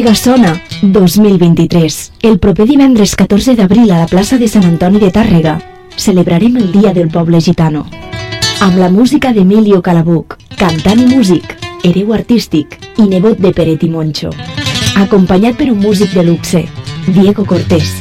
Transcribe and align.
Tàrrega 0.00 0.16
Sona 0.16 0.50
2023. 0.80 1.96
El 2.22 2.38
proper 2.40 2.64
divendres 2.64 3.12
14 3.20 3.52
d'abril 3.58 3.90
a 3.92 3.98
la 3.98 4.06
plaça 4.08 4.38
de 4.40 4.46
Sant 4.48 4.64
Antoni 4.64 4.96
de 4.96 5.10
Tàrrega 5.12 5.58
celebrarem 5.92 6.56
el 6.56 6.70
Dia 6.72 6.94
del 6.96 7.10
Poble 7.12 7.36
Gitano. 7.44 7.84
Amb 8.64 8.78
la 8.80 8.88
música 8.88 9.34
d'Emilio 9.36 9.82
Calabuc, 9.84 10.38
cantant 10.56 11.04
i 11.04 11.10
músic, 11.10 11.52
hereu 11.84 12.14
artístic 12.16 12.78
i 12.96 13.10
nebot 13.12 13.44
de 13.44 13.52
Peret 13.52 13.84
i 13.84 13.92
Moncho. 13.92 14.32
Acompanyat 15.04 15.60
per 15.60 15.68
un 15.68 15.84
músic 15.84 16.16
de 16.16 16.24
luxe, 16.24 16.64
Diego 17.04 17.44
Cortés, 17.44 17.98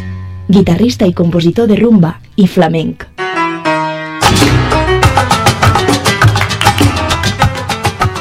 guitarrista 0.48 1.04
i 1.04 1.12
compositor 1.12 1.68
de 1.68 1.84
rumba 1.84 2.16
i 2.38 2.48
flamenc. 2.48 3.10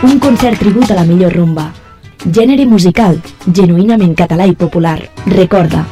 Un 0.02 0.18
concert 0.18 0.58
tribut 0.58 0.90
a 0.90 0.98
la 0.98 1.06
millor 1.06 1.38
rumba. 1.38 1.70
Gènere 2.26 2.64
musical, 2.66 3.20
genuïnament 3.54 4.16
català 4.18 4.46
i 4.50 4.54
popular. 4.58 4.98
Recorda, 5.30 5.84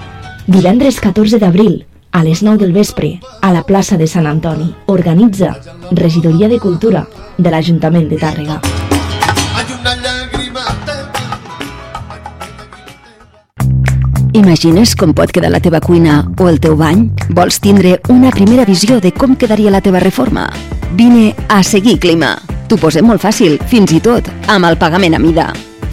divendres 0.46 0.98
14 0.98 1.38
d'abril, 1.38 1.84
a 2.10 2.24
les 2.24 2.42
9 2.42 2.58
del 2.58 2.72
vespre, 2.74 3.20
a 3.40 3.52
la 3.52 3.62
plaça 3.62 3.96
de 3.96 4.08
Sant 4.10 4.26
Antoni. 4.26 4.72
Organitza 4.86 5.54
Regidoria 5.92 6.48
de 6.48 6.58
Cultura 6.58 7.06
de 7.38 7.50
l'Ajuntament 7.50 8.08
de 8.10 8.18
Tàrrega. 8.18 8.58
Imagines 14.34 14.96
com 14.98 15.14
pot 15.14 15.30
quedar 15.30 15.52
la 15.54 15.62
teva 15.62 15.78
cuina 15.80 16.24
o 16.42 16.48
el 16.50 16.58
teu 16.60 16.74
bany? 16.76 17.06
Vols 17.38 17.60
tindre 17.62 18.00
una 18.10 18.34
primera 18.34 18.66
visió 18.66 18.98
de 19.00 19.14
com 19.14 19.38
quedaria 19.38 19.70
la 19.70 19.80
teva 19.80 20.02
reforma? 20.02 20.50
Vine 20.98 21.36
a 21.48 21.62
Seguir 21.62 22.00
Clima. 22.02 22.34
T'ho 22.66 22.76
posem 22.82 23.06
molt 23.06 23.22
fàcil, 23.22 23.60
fins 23.70 23.94
i 23.94 24.02
tot 24.02 24.26
amb 24.50 24.66
el 24.66 24.76
pagament 24.76 25.14
a 25.14 25.22
mida. 25.22 25.48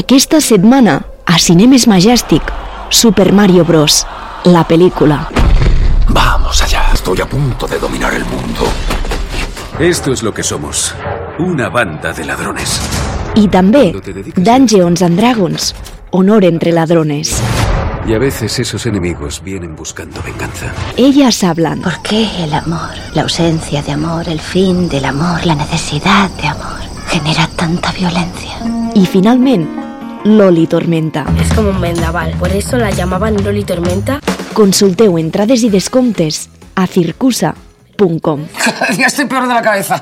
Aquesta 0.00 0.40
setmana, 0.40 1.04
a 1.26 1.38
Cinemes 1.38 1.86
Majestic, 1.86 2.42
Super 2.88 3.34
Mario 3.34 3.66
Bros. 3.66 4.06
La 4.44 4.66
pel·lícula. 4.66 5.28
Vamos 6.08 6.62
allá, 6.62 6.84
estoy 6.94 7.20
a 7.20 7.26
punto 7.26 7.66
de 7.66 7.78
dominar 7.78 8.14
el 8.14 8.24
mundo. 8.24 8.64
Esto 9.78 10.10
es 10.12 10.22
lo 10.22 10.32
que 10.32 10.42
somos. 10.42 10.94
Una 11.38 11.68
banda 11.68 12.14
de 12.14 12.24
ladrones. 12.24 12.80
I 13.36 13.44
també 13.52 13.92
Dungeons 14.36 15.02
and 15.02 15.20
Dragons, 15.20 15.74
Honor 16.12 16.46
entre 16.46 16.72
ladrones. 16.72 17.36
Y 18.08 18.14
a 18.14 18.18
veces 18.18 18.58
esos 18.58 18.86
enemigos 18.86 19.42
vienen 19.44 19.76
buscando 19.76 20.22
venganza. 20.22 20.72
Ellas 20.96 21.44
hablan. 21.44 21.82
¿Por 21.82 22.00
qué 22.00 22.26
el 22.42 22.54
amor, 22.54 22.96
la 23.12 23.22
ausencia 23.22 23.82
de 23.82 23.92
amor, 23.92 24.30
el 24.30 24.40
fin 24.40 24.88
del 24.88 25.04
amor, 25.04 25.44
la 25.44 25.56
necesidad 25.56 26.30
de 26.40 26.48
amor 26.48 26.80
genera 27.08 27.46
tanta 27.54 27.92
violencia? 27.92 28.56
Y 28.94 29.06
finalment, 29.06 29.89
Loli 30.24 30.66
Tormenta. 30.66 31.24
Es 31.40 31.52
como 31.54 31.70
un 31.70 31.80
vendaval, 31.80 32.32
por 32.38 32.50
eso 32.50 32.76
la 32.76 32.90
llamaban 32.90 33.42
Loli 33.42 33.64
Tormenta. 33.64 34.20
Consulteu 34.52 35.16
entrades 35.18 35.62
i 35.64 35.70
descomptes 35.70 36.50
a 36.74 36.86
circusa.com. 36.86 38.46
Ya 38.98 39.06
estoy 39.06 39.26
peor 39.26 39.48
de 39.48 39.54
la 39.54 39.62
cabeza. 39.62 40.00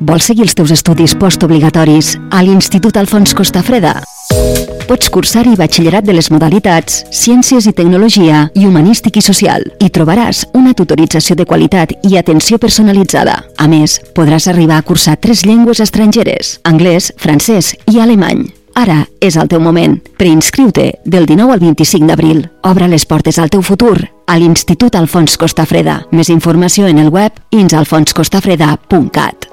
Vols 0.00 0.28
seguir 0.28 0.44
els 0.46 0.54
teus 0.54 0.70
estudis 0.70 1.16
postobligatoris 1.18 2.14
a 2.30 2.44
l'Institut 2.46 2.96
Alfons 3.00 3.34
Costafreda? 3.34 3.96
Pots 4.86 5.10
cursar-hi 5.10 5.56
batxillerat 5.58 6.06
de 6.06 6.14
les 6.14 6.28
modalitats 6.30 7.04
Ciències 7.14 7.66
i 7.66 7.72
Tecnologia 7.76 8.44
i 8.54 8.66
Humanístic 8.66 9.18
i 9.20 9.24
Social 9.24 9.64
i 9.82 9.88
trobaràs 9.92 10.44
una 10.54 10.74
tutorització 10.78 11.36
de 11.38 11.46
qualitat 11.48 11.94
i 12.06 12.16
atenció 12.18 12.58
personalitzada. 12.62 13.40
A 13.58 13.66
més, 13.70 13.98
podràs 14.14 14.46
arribar 14.52 14.78
a 14.78 14.86
cursar 14.86 15.16
tres 15.20 15.44
llengües 15.46 15.80
estrangeres, 15.82 16.60
anglès, 16.64 17.12
francès 17.18 17.74
i 17.90 18.00
alemany. 18.00 18.46
Ara 18.76 19.06
és 19.24 19.36
el 19.40 19.48
teu 19.48 19.60
moment. 19.64 19.96
Preinscriu-te 20.20 20.90
del 21.04 21.24
19 21.26 21.52
al 21.54 21.60
25 21.64 22.06
d'abril. 22.10 22.44
Obre 22.68 22.88
les 22.92 23.06
portes 23.08 23.38
al 23.40 23.48
teu 23.48 23.62
futur 23.64 23.96
a 24.26 24.36
l'Institut 24.36 24.94
Alfons 25.00 25.38
Costafreda. 25.40 26.02
Més 26.12 26.28
informació 26.28 26.86
en 26.90 26.98
el 27.00 27.08
web 27.08 27.32
insalfonscostafreda.cat. 27.56 29.45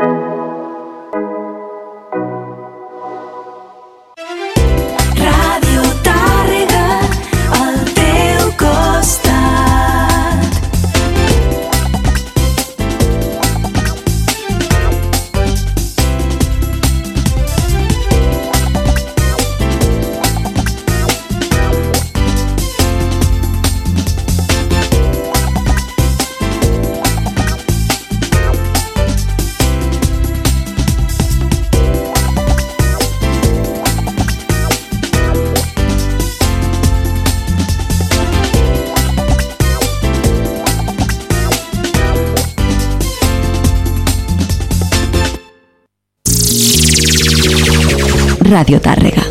Ràdio 48.53 48.77
Tàrrega. 48.79 49.23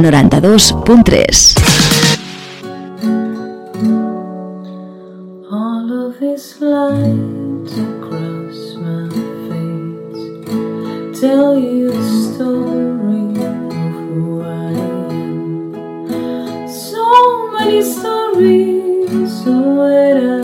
92.3 0.00 1.54
All 5.52 5.92
of. 5.92 6.16
So 19.44 20.43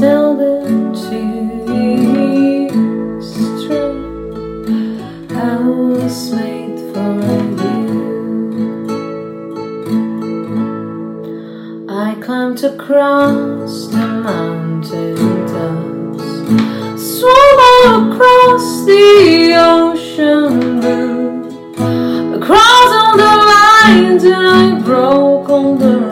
them 0.00 0.92
to. 0.94 1.18
It's 3.18 3.34
true. 3.64 3.96
I 5.30 5.58
was 5.58 6.30
made 6.32 6.78
for 6.92 7.14
you. 7.62 7.88
I 11.88 12.14
climbed 12.20 12.62
across 12.62 13.88
the 13.88 14.06
mountain 14.06 15.16
tops, 15.48 16.28
swam 17.16 18.12
across 18.12 18.66
the 18.86 19.54
ocean 19.56 20.80
blue, 20.80 21.30
across 22.36 22.90
all 23.00 23.16
the 23.16 23.34
lines, 23.52 24.22
and 24.24 24.34
I 24.36 24.80
broke 24.80 25.48
all 25.48 25.76
the 25.76 26.07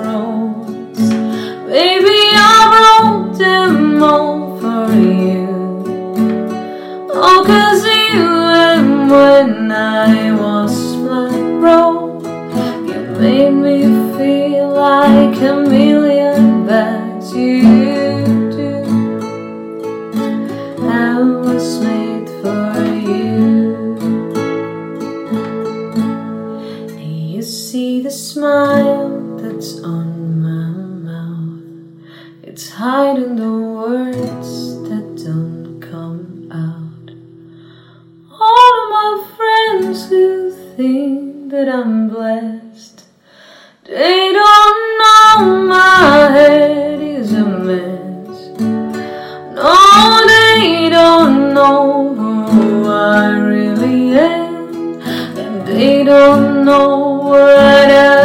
think 41.67 41.75
I'm 41.75 42.09
blessed, 42.09 43.05
they 43.85 44.33
don't 44.33 44.99
know 44.99 45.67
my 45.67 46.31
head 46.31 47.01
is 47.01 47.33
a 47.33 47.45
mess. 47.45 48.61
No, 49.55 50.27
they 50.27 50.89
don't 50.91 51.55
know 51.55 52.15
who 52.15 52.89
I 52.89 53.31
really 53.31 54.17
am, 54.17 55.01
and 55.03 55.67
they 55.67 56.05
don't 56.05 56.65
know 56.65 57.19
what 57.31 57.91
I've 57.91 58.16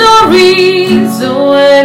stories 0.00 1.20
away. 1.22 1.79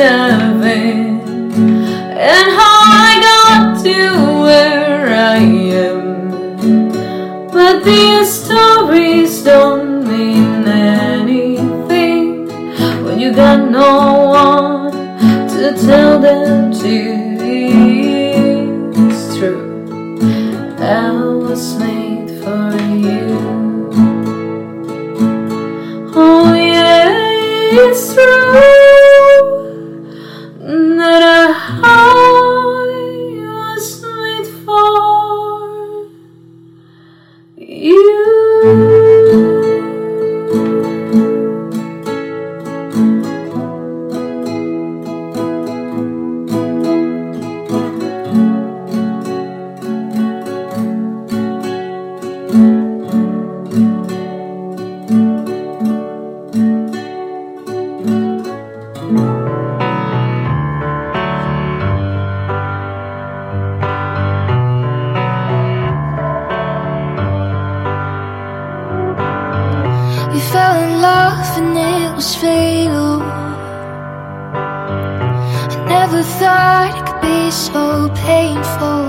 Never 76.15 76.29
thought 76.39 76.95
it 76.95 77.05
could 77.05 77.21
be 77.21 77.51
so 77.51 78.09
painful. 78.15 79.03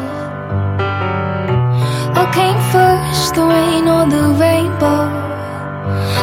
What 2.14 2.32
came 2.34 2.58
first, 2.72 3.34
the 3.34 3.44
rain 3.46 3.86
or 3.86 4.06
the 4.06 4.34
rainbow? 4.40 5.06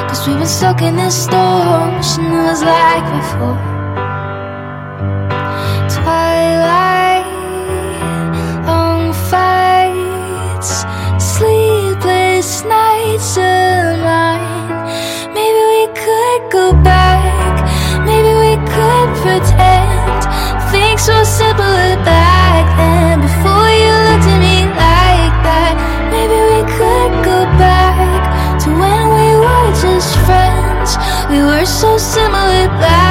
Cause 0.08 0.28
we've 0.28 0.38
been 0.38 0.48
stuck 0.48 0.82
in 0.82 0.96
this 0.98 1.16
storm, 1.24 1.96
wishing 1.96 2.26
it 2.26 2.44
was 2.50 2.62
like 2.64 3.06
before. 3.16 3.60
Twilight, 5.96 7.28
long 8.68 9.14
fights, 9.32 10.84
sleepless 11.18 12.64
nights 12.66 13.38
of 13.38 14.00
mine. 14.04 15.34
Maybe 15.34 15.62
we 15.76 15.84
could 16.04 16.42
go 16.52 16.74
back. 16.84 17.56
Maybe 18.06 18.32
we 18.44 18.54
could 18.68 19.10
pretend 19.24 19.93
things 20.74 21.08
were 21.08 21.26
simpler 21.26 21.94
back 22.04 22.66
then. 22.78 23.22
Before 23.22 23.70
you 23.84 23.94
looked 24.08 24.28
at 24.34 24.40
me 24.48 24.58
like 24.86 25.36
that. 25.48 25.74
Maybe 26.14 26.40
we 26.52 26.62
could 26.78 27.14
go 27.30 27.40
back 27.62 28.22
to 28.62 28.68
when 28.82 29.06
we 29.20 29.30
were 29.46 29.70
just 29.86 30.12
friends. 30.26 30.90
We 31.30 31.40
were 31.50 31.66
so 31.66 31.98
similar 31.98 32.68
back 32.82 33.03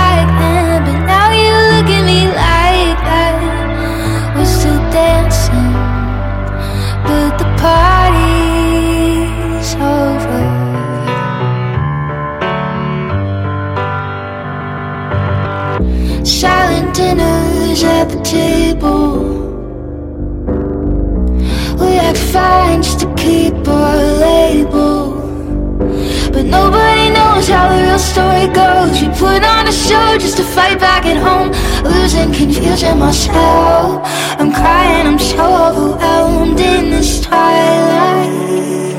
story 28.13 28.47
goes. 28.53 29.01
We 29.01 29.09
put 29.09 29.43
on 29.43 29.67
a 29.69 29.73
show 29.73 30.19
just 30.19 30.37
to 30.37 30.45
fight 30.45 30.79
back 30.79 31.05
at 31.07 31.17
home. 31.17 31.49
Losing 31.83 32.31
confusion 32.33 32.99
myself. 32.99 34.03
I'm 34.41 34.53
crying, 34.53 35.07
I'm 35.07 35.19
so 35.19 35.45
overwhelmed 35.67 36.61
in 36.61 36.91
this 36.91 37.21
twilight. 37.23 38.95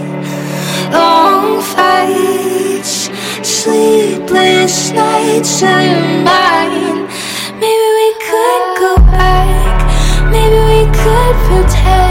Long 0.92 1.62
fights, 1.74 3.10
sleepless 3.48 4.92
nights 4.92 5.62
of 5.62 6.02
mine. 6.30 6.98
Maybe 7.62 7.88
we 8.00 8.10
could 8.28 8.66
go 8.84 8.94
back. 9.18 9.78
Maybe 10.32 10.60
we 10.72 10.82
could 11.02 11.36
pretend 11.48 12.03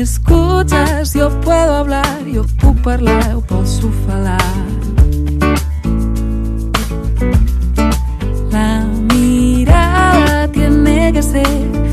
escuchas, 0.00 1.14
yo 1.14 1.28
puedo 1.40 1.74
hablar, 1.76 2.24
yo 2.24 2.44
puedo 2.60 2.74
parlar, 2.82 3.32
yo 3.32 3.40
posso. 3.40 3.90
La 8.50 8.84
mirada 9.14 10.48
tiene 10.48 11.12
que 11.12 11.22
ser, 11.22 11.89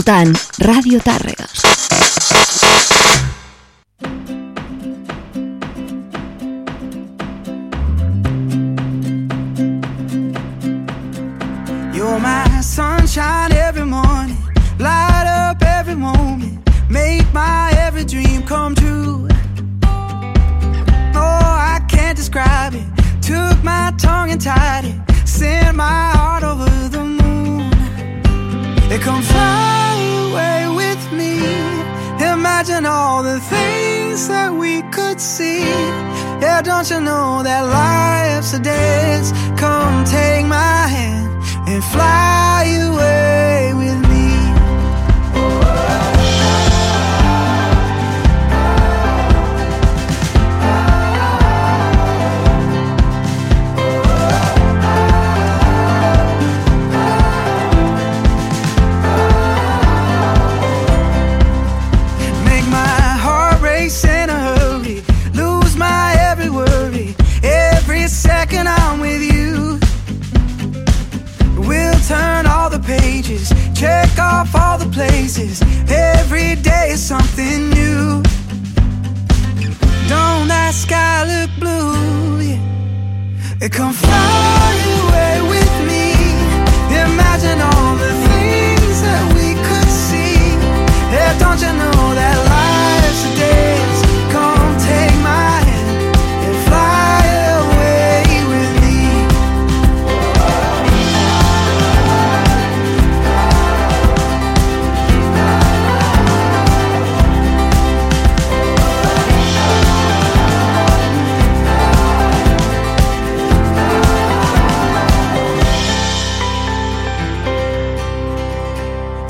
Escoltant 0.00 0.34
Ràdio 0.64 0.98
Tàrrega. 1.00 1.46
You're 11.92 12.18
my 12.18 12.60
sunshine 12.62 13.52
every 13.52 13.84
morning, 13.84 14.38
light 14.78 15.26
up 15.26 15.62
every 15.62 15.96
moment, 15.96 16.66
make 16.88 17.30
my 17.34 17.70
every 17.76 18.04
dream 18.04 18.42
come 18.42 18.74
true. 18.74 19.28
Oh, 21.14 21.52
I 21.74 21.78
can't 21.88 22.16
describe 22.16 22.74
it. 22.74 22.86
Took 23.20 23.62
my 23.62 23.92
tongue 23.98 24.30
and 24.30 24.40
tied 24.40 24.86
it, 24.86 25.28
sent 25.28 25.76
my 25.76 26.12
heart 26.16 26.42
over 26.42 26.88
the 26.88 27.04
moon. 27.04 27.70
It 28.90 29.02
come 29.02 29.22
fly. 29.22 29.79
Imagine 32.60 32.84
all 32.84 33.22
the 33.22 33.40
things 33.40 34.28
that 34.28 34.52
we 34.52 34.82
could 34.92 35.18
see. 35.18 35.60
Yeah, 36.42 36.60
don't 36.60 36.90
you 36.90 37.00
know 37.00 37.42
that 37.42 37.62
life's 37.62 38.52
a 38.52 38.58
dance? 38.58 39.32
Come 39.58 40.04
take 40.04 40.44
my 40.44 40.86
hand 40.86 41.42
and 41.66 41.82
fly 41.82 42.64
away 42.84 43.72
with 43.72 43.98
me. 44.02 44.09
Something 77.40 77.70
new. 77.70 78.22
Don't 80.08 80.48
that 80.48 80.72
sky 80.74 81.24
look 81.24 81.50
blue? 81.58 82.40
Yeah. 82.40 83.64
It 83.64 83.72
come 83.72 83.92
fly 83.92 84.72
away 85.00 85.59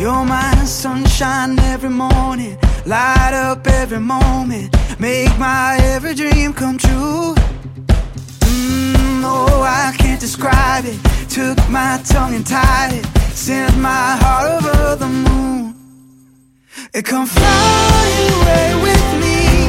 You're 0.01 0.25
my 0.25 0.55
sunshine 0.65 1.59
every 1.59 1.91
morning, 1.91 2.57
light 2.87 3.35
up 3.35 3.67
every 3.67 4.01
moment, 4.01 4.75
make 4.99 5.39
my 5.39 5.79
every 5.93 6.15
dream 6.15 6.55
come 6.55 6.79
true. 6.79 7.35
Mm, 8.49 9.23
oh, 9.23 9.61
I 9.63 9.95
can't 9.99 10.19
describe 10.19 10.87
it. 10.87 10.99
Took 11.29 11.59
my 11.69 12.01
tongue 12.07 12.35
and 12.35 12.47
tied 12.47 12.95
it, 12.95 13.05
sent 13.35 13.77
my 13.77 14.17
heart 14.23 14.65
over 14.65 14.97
the 14.97 15.09
moon. 15.09 15.75
It 16.95 17.05
come 17.05 17.27
fly 17.27 18.07
away 18.41 18.83
with 18.87 19.07
me. 19.21 19.69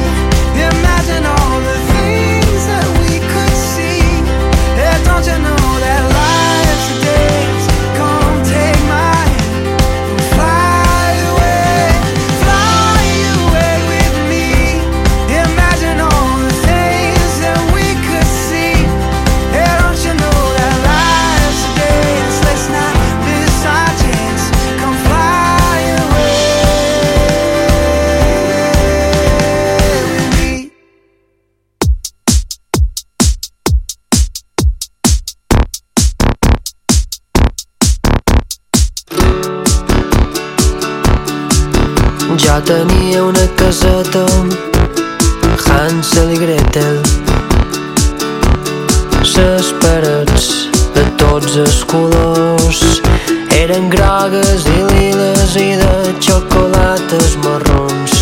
Imagine 0.70 1.26
all 1.26 1.60
the 1.60 1.78
things 1.92 2.62
that 2.70 2.86
we 3.00 3.18
could 3.32 3.56
see. 3.74 4.00
Yeah, 4.80 4.96
don't 5.04 5.26
you 5.26 5.38
know 5.44 5.71
tenia 42.64 43.22
una 43.24 43.46
caseta 43.56 44.24
Hansel 45.66 46.32
i 46.32 46.36
Gretel. 46.36 46.98
Ses 49.24 49.70
parets 49.82 50.48
de 50.94 51.04
tots 51.20 51.56
els 51.56 51.78
colors 51.92 52.82
eren 53.58 53.88
grogues 53.92 54.66
i 54.74 54.80
liles 54.90 55.56
i 55.60 55.70
de 55.80 55.94
xocolates 56.20 57.38
marrons. 57.46 58.18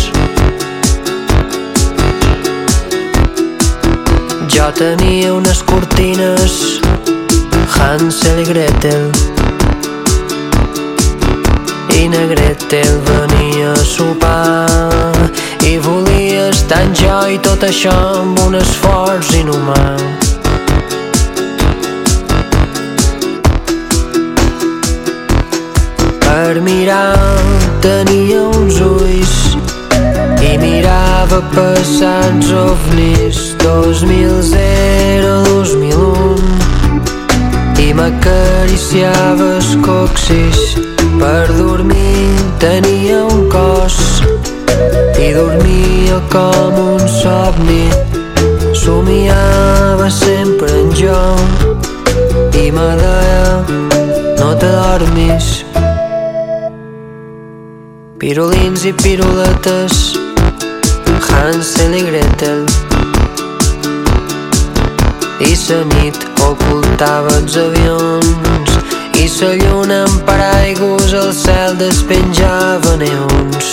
Jo 4.51 4.71
tenia 4.77 5.33
unes 5.33 5.63
cortines 5.63 6.57
Hansel 7.77 8.45
i 8.45 8.49
Gretel 8.53 9.30
i 11.97 12.09
na 12.09 12.25
Gretel 12.31 12.93
venia 13.07 13.71
a 13.71 13.85
sopar. 13.85 15.29
I 15.63 15.77
volia 15.77 16.49
estar 16.49 16.81
en 16.85 16.93
jo 16.95 17.27
i 17.35 17.37
tot 17.43 17.63
això 17.63 17.93
amb 18.21 18.39
un 18.45 18.55
esforç 18.59 19.33
inhumà. 19.41 19.83
Per 26.25 26.53
mirar 26.65 27.17
tenia 27.81 28.41
uns 28.49 28.79
ulls 28.81 29.35
i 30.41 30.57
mirava 30.57 31.41
passats 31.55 32.51
ovnis. 32.65 33.37
2000-2001 33.61 36.41
i 37.81 37.93
m'acariciava 37.97 39.45
els 39.57 39.69
coxis 39.85 40.90
per 41.21 41.53
dormir 41.53 42.33
tenia 42.57 43.19
un 43.29 43.45
cos 43.53 43.97
i 45.21 45.29
dormia 45.37 46.17
com 46.33 46.79
un 46.81 47.03
somni. 47.21 47.85
Somiava 48.73 50.09
sempre 50.09 50.71
en 50.81 50.89
jo 50.97 51.19
i 52.57 52.71
me 52.73 52.87
deia 53.01 53.51
no 54.39 54.49
t'adormis. 54.63 55.51
Pirulins 58.21 58.85
i 58.89 58.93
piruletes 59.03 60.01
Hansel 61.29 61.97
i 62.01 62.03
Gretel. 62.09 62.65
I 65.41 65.53
la 65.67 65.79
nit 65.93 66.19
ocultava 66.49 67.37
els 67.39 67.57
avions 67.57 68.70
i 69.17 69.19
la 69.41 69.51
lluna 69.61 69.97
amb 70.05 70.17
paraigües 70.27 71.13
al 71.13 71.33
cel 71.33 71.77
despenjava 71.79 72.95
neons. 73.01 73.67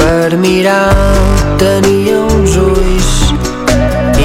Per 0.00 0.30
mirar 0.42 0.94
tenia 1.62 2.18
uns 2.20 2.56
ulls 2.56 3.12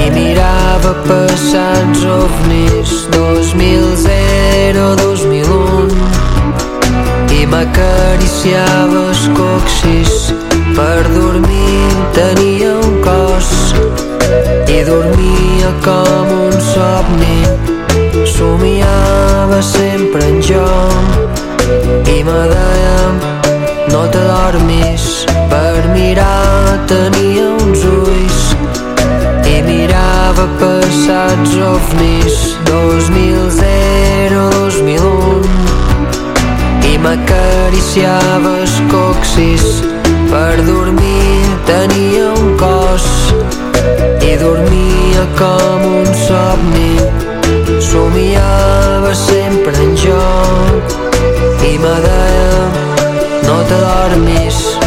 i 0.02 0.04
mirava 0.16 0.92
passats 1.08 2.00
ovnis 2.18 2.90
2000-2001 3.16 5.94
i 7.38 7.40
m'acariciava 7.54 8.98
els 9.08 9.22
coxis 9.38 10.14
per 10.76 11.00
dormir 11.14 11.88
tenia 12.16 12.70
un 12.76 12.92
cos 13.04 13.19
i 14.80 14.84
dormia 14.84 15.70
com 15.84 16.28
un 16.46 16.54
somni 16.60 17.38
somiava 18.24 19.62
sempre 19.62 20.24
en 20.24 20.40
jo. 20.40 20.68
I 22.16 22.24
me 22.24 22.48
deia 22.52 23.00
no 23.92 24.02
t'adormis 24.14 25.04
per 25.52 25.80
mirar 25.92 26.78
tenia 26.92 27.46
uns 27.60 27.80
ulls. 27.84 28.40
I 29.44 29.46
mirava 29.68 30.44
passats 30.62 31.52
ovnis 31.72 32.34
2000-2001 32.70 35.46
i 36.92 36.94
m'acariciava 37.04 38.50
els 38.62 38.74
coxis 38.94 39.66
per 40.32 40.54
dormir 40.64 41.44
tenia 41.68 42.24
un 42.32 42.48
cos 42.56 43.06
i 44.26 44.36
dormia 44.42 45.24
com 45.38 45.86
un 46.00 46.12
somni 46.26 46.92
somiava 47.90 49.14
sempre 49.14 49.76
en 49.86 49.96
jo 50.04 50.20
i 51.70 51.76
me 51.78 51.96
deia 52.06 52.60
no 53.46 53.62
t'adormis 53.70 54.79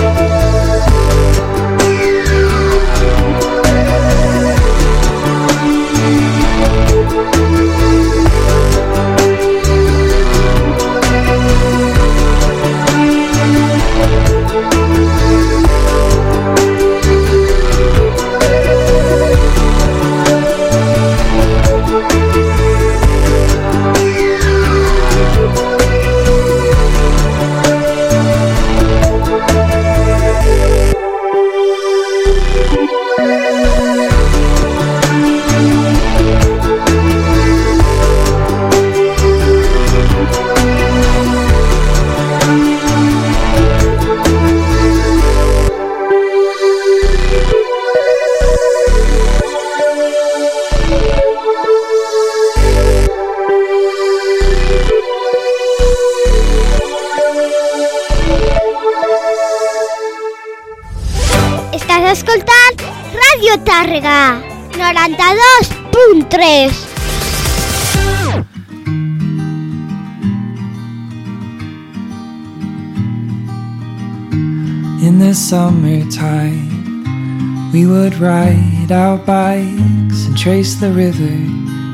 ride 78.23 78.89
our 78.89 79.17
bikes 79.17 80.25
and 80.25 80.37
trace 80.37 80.75
the 80.75 80.89
river 80.89 81.35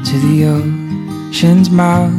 to 0.06 0.16
the 0.26 0.46
ocean's 0.46 1.72
mouth. 1.72 2.14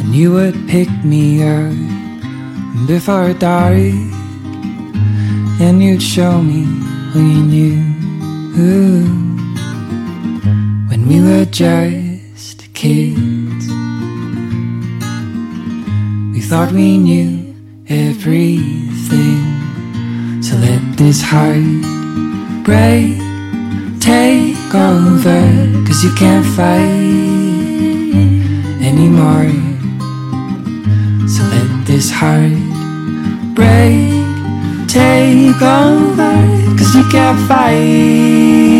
And 0.00 0.12
you 0.12 0.32
would 0.32 0.56
pick 0.68 0.88
me 1.04 1.44
up 1.44 1.76
before 2.88 3.32
dark, 3.34 3.94
and 5.60 5.80
you'd 5.80 6.02
show 6.02 6.42
me 6.42 6.64
what 7.12 7.22
you 7.22 7.42
knew. 7.52 8.00
When 10.88 11.06
we 11.06 11.20
were 11.20 11.44
just 11.44 12.74
kids, 12.74 13.68
we 16.32 16.40
thought 16.40 16.72
we 16.72 16.98
knew 16.98 17.54
everything. 17.88 19.46
So 20.42 20.56
let 20.56 20.82
this 20.96 21.22
heart 21.22 21.89
break, 22.70 23.18
take 23.98 24.72
over, 24.72 25.42
cause 25.84 26.04
you 26.04 26.12
can't 26.14 26.46
fight 26.54 26.86
anymore. 28.88 29.50
So 31.26 31.42
let 31.50 31.68
this 31.84 32.12
heart 32.12 32.54
break, 33.56 34.12
take 34.86 35.60
over, 35.60 36.32
cause 36.78 36.94
you 36.94 37.02
can't 37.10 37.40
fight 37.48 38.79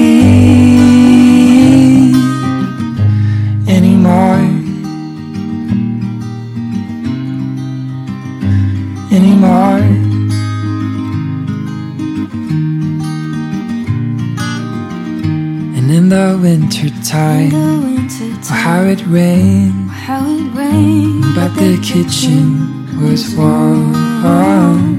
And 17.12 17.52
in 17.52 18.06
the 18.06 18.40
time, 18.42 18.64
how 18.64 18.82
it 18.84 19.04
rained 19.06 19.90
how 19.90 20.24
it 20.26 20.54
rained. 20.54 21.24
But 21.34 21.54
the 21.54 21.78
kitchen 21.82 22.86
was 23.02 23.34
warm. 23.34 24.94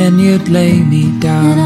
And 0.00 0.20
you'd 0.20 0.48
lay 0.48 0.80
me 0.80 1.18
down 1.18 1.58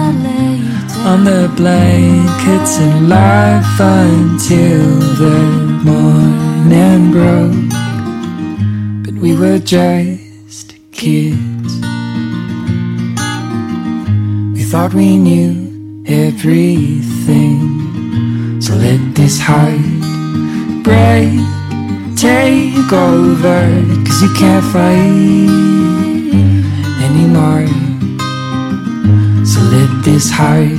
on 1.10 1.24
the 1.24 1.52
blankets 1.56 2.78
and 2.78 3.08
laugh 3.08 3.80
until 3.80 4.98
the 5.22 5.38
morning 5.84 7.10
broke. 7.10 7.72
But 9.04 9.14
we 9.20 9.36
were 9.36 9.58
just 9.58 10.74
kids. 10.92 11.72
We 14.54 14.62
thought 14.70 14.94
we 14.94 15.16
knew 15.16 16.04
everything. 16.06 17.81
So 18.62 18.76
let 18.76 19.16
this 19.16 19.40
heart 19.40 19.74
break, 20.84 21.34
take 22.16 22.92
over. 22.92 23.60
Cause 24.06 24.22
you 24.22 24.32
can't 24.38 24.64
fight 24.70 25.50
anymore. 27.02 27.66
So 29.44 29.58
let 29.62 30.04
this 30.04 30.30
heart 30.30 30.78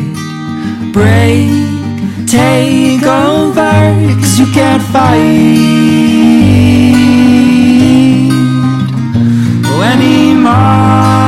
break, 0.94 1.52
take 2.26 3.04
over. 3.04 3.76
Cause 4.16 4.40
you 4.40 4.46
can't 4.54 4.82
fight 4.82 5.74
anymore. 9.92 11.23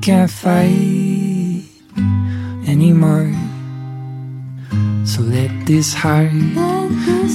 Can't 0.00 0.30
fight 0.30 1.62
anymore. 2.66 3.34
So 5.04 5.20
let 5.20 5.50
this 5.66 5.92
heart 5.92 6.32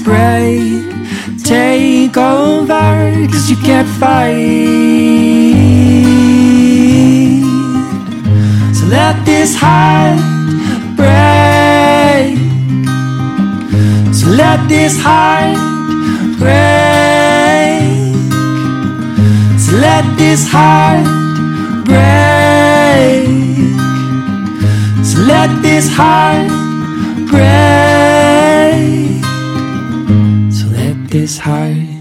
break, 0.04 0.84
take 1.44 2.18
over. 2.18 3.28
Cause 3.32 3.50
you 3.52 3.58
can't 3.58 3.88
fight. 3.88 4.36
So 8.74 8.86
let 8.88 9.24
this 9.26 9.56
heart 9.56 10.18
break. 10.98 12.38
So 14.14 14.28
let 14.30 14.68
this 14.68 14.98
heart 15.00 15.58
break. 16.40 17.86
So 19.60 19.76
let 19.78 20.04
this 20.18 20.48
heart 20.48 21.25
let 25.48 25.62
this 25.62 25.88
heart 25.94 26.50
break. 27.30 27.44
So 30.52 30.66
let 30.70 30.98
this 31.12 31.38
heart 31.38 31.95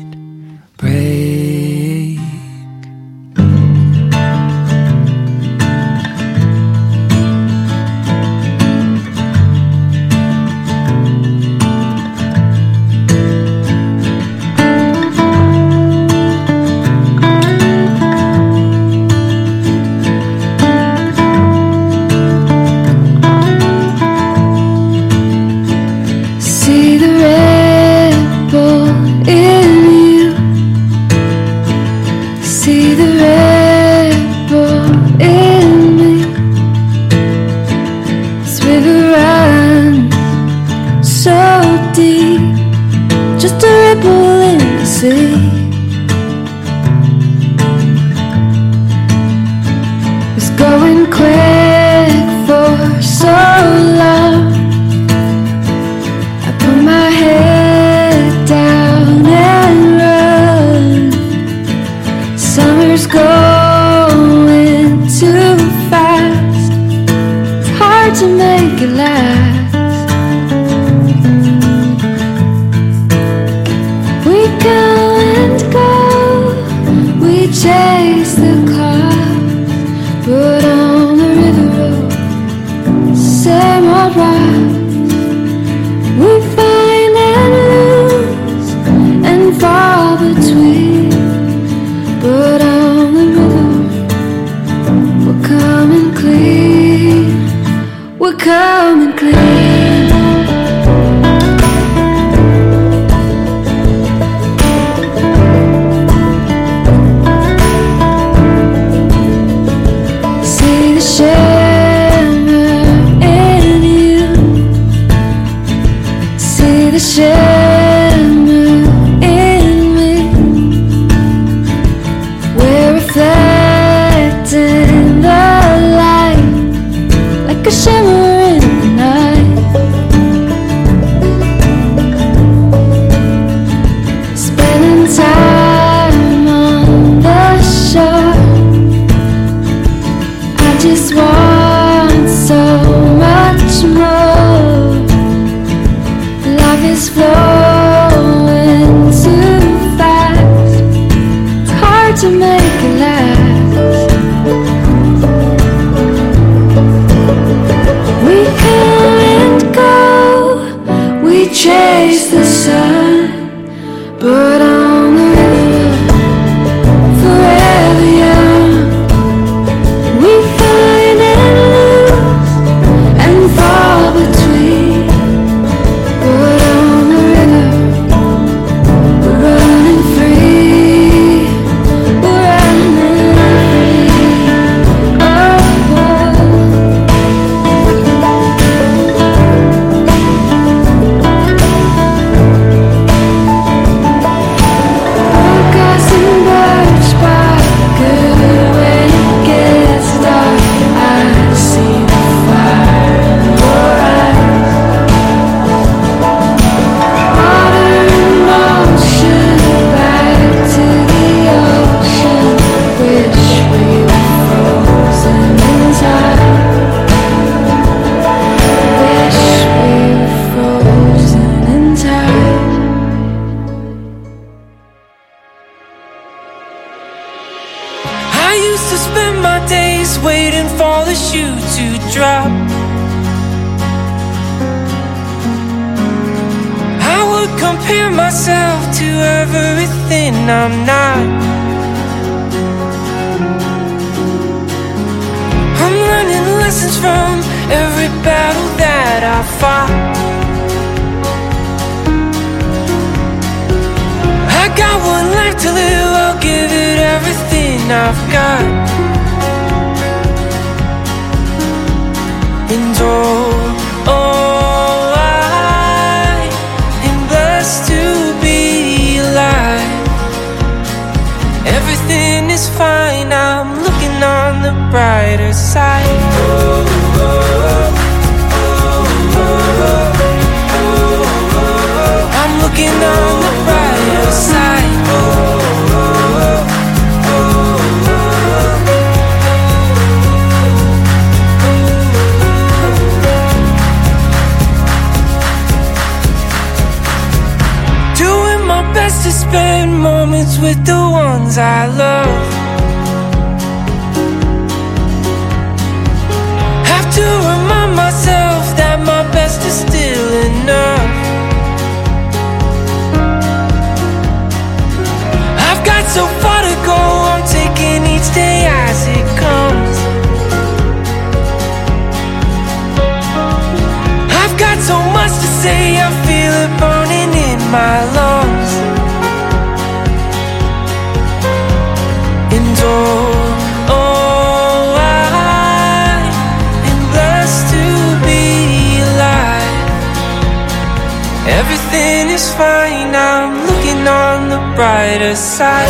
brighter 345.14 345.36
side. 345.36 345.88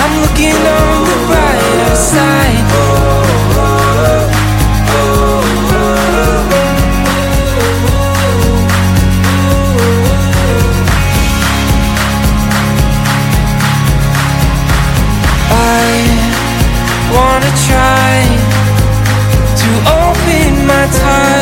I'm 0.00 0.20
looking 0.22 0.56
on 0.56 1.04
the 1.04 1.18
brighter 1.26 1.94
side. 1.94 2.64
I 15.52 15.92
wanna 17.12 17.52
try 17.68 18.16
to 19.60 19.68
open 20.00 20.66
my 20.66 20.86
tired 20.98 21.35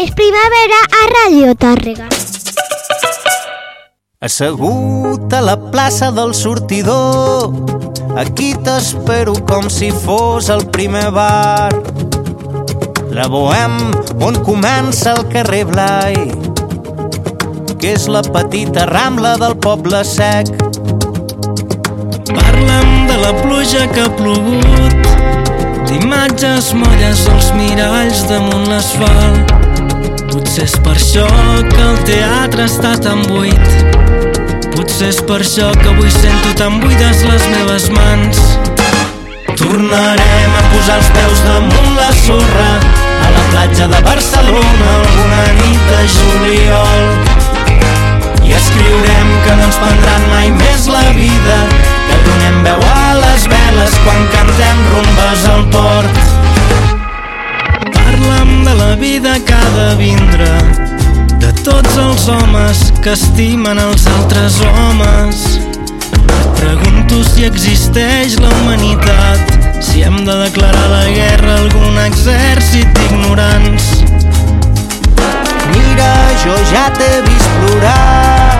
és 0.00 0.10
primavera 0.16 0.76
a 0.96 1.00
Ràdio 1.10 1.54
Tàrrega. 1.60 2.06
Assegut 4.24 5.34
a 5.36 5.40
la 5.44 5.56
plaça 5.72 6.08
del 6.16 6.32
sortidor, 6.36 7.52
aquí 8.20 8.54
t'espero 8.64 9.34
com 9.50 9.68
si 9.68 9.90
fos 9.92 10.48
el 10.48 10.64
primer 10.72 11.10
bar. 11.12 11.68
La 13.12 13.26
Bohem, 13.28 13.76
on 14.24 14.40
comença 14.46 15.12
el 15.18 15.26
carrer 15.34 15.66
Blai, 15.68 16.16
que 17.76 17.92
és 17.92 18.08
la 18.08 18.24
petita 18.24 18.88
rambla 18.88 19.36
del 19.42 19.58
poble 19.60 20.00
sec. 20.08 20.48
Parla'm 22.30 23.06
de 23.10 23.20
la 23.20 23.36
pluja 23.42 23.84
que 23.92 24.06
ha 24.06 24.10
plogut 24.16 25.08
D'imatges 25.90 26.70
molles 26.78 27.24
als 27.32 27.50
miralls 27.58 28.22
damunt 28.30 28.68
l'asfalt 28.70 29.49
Potser 30.30 30.62
és 30.62 30.74
per 30.84 30.92
això 30.94 31.24
que 31.66 31.80
el 31.82 31.96
teatre 32.06 32.66
està 32.68 32.92
tan 33.02 33.24
buit. 33.26 33.72
Potser 34.76 35.08
és 35.10 35.18
per 35.26 35.40
això 35.42 35.72
que 35.80 35.88
avui 35.90 36.12
sento 36.14 36.52
tan 36.60 36.76
buides 36.82 37.24
les 37.26 37.46
meves 37.50 37.88
mans. 37.96 38.38
Tornarem 39.58 40.54
a 40.60 40.62
posar 40.70 41.00
els 41.00 41.10
peus 41.16 41.42
damunt 41.48 41.90
la 41.98 42.08
sorra 42.20 42.70
a 43.26 43.32
la 43.34 43.44
platja 43.50 43.90
de 43.90 44.02
Barcelona 44.06 44.94
alguna 45.00 45.44
nit 45.58 45.90
de 45.90 46.00
juliol. 46.14 47.06
I 48.46 48.54
escriurem 48.60 49.32
que 49.46 49.56
no 49.58 49.66
ens 49.66 49.80
prendran 49.82 50.28
mai 50.30 50.52
més 50.62 50.86
la 50.94 51.08
vida 51.18 51.62
que 52.06 52.20
donem 52.28 52.62
veu 52.68 52.90
a 52.94 53.14
les 53.18 53.50
veles 53.50 53.98
quan 54.06 54.28
cantem 54.36 54.84
rumbes 54.94 55.48
al 55.56 55.66
port 55.74 56.39
Parla'm 58.10 58.64
de 58.64 58.74
la 58.74 58.94
vida 58.96 59.38
que 59.38 59.52
ha 59.54 59.68
de 59.76 59.94
vindre 59.96 60.48
De 61.38 61.52
tots 61.62 61.96
els 61.96 62.26
homes 62.28 62.80
que 63.04 63.12
estimen 63.12 63.78
els 63.78 64.06
altres 64.10 64.56
homes. 64.66 65.44
Et 66.18 66.48
pregunto 66.58 67.20
si 67.28 67.46
existeix 67.46 68.34
la 68.42 68.50
humanitat 68.58 69.54
Si 69.86 70.02
hem 70.02 70.18
de 70.26 70.34
declarar 70.42 70.88
la 70.90 71.04
guerra 71.06 71.54
a 71.54 71.60
algun 71.60 72.00
exèrcit 72.08 72.90
d'ignorants. 72.98 73.86
Mira, 75.70 76.10
jo 76.42 76.58
ja 76.72 76.88
t'he 76.98 77.12
vist 77.28 77.54
plorar. 77.60 78.58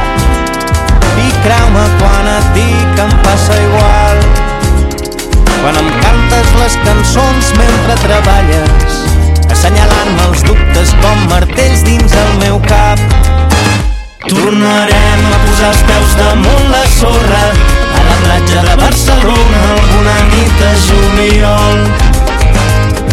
I 1.26 1.28
creu-me 1.42 1.88
quan 1.98 2.30
et 2.36 2.54
dic 2.54 2.94
que 2.94 3.08
em 3.08 3.18
passa 3.26 3.58
igual. 3.66 4.30
Cançons 6.84 7.52
mentre 7.58 7.94
treballes, 8.02 9.09
assenyalant-me 9.60 10.22
els 10.24 10.42
dubtes 10.46 10.92
com 11.02 11.24
martells 11.28 11.82
dins 11.84 12.14
el 12.16 12.30
meu 12.40 12.56
cap. 12.64 13.00
Tornarem 14.22 15.26
a 15.28 15.40
posar 15.42 15.72
els 15.74 15.82
peus 15.90 16.14
damunt 16.16 16.70
la 16.72 16.80
sorra 16.94 17.42
a 17.98 18.06
la 18.06 18.16
platja 18.22 18.64
de 18.70 18.78
Barcelona 18.80 19.60
alguna 19.74 20.16
nit 20.32 20.56
de 20.62 20.72
juliol. 20.86 21.78